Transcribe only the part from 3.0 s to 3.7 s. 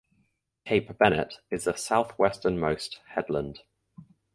headland.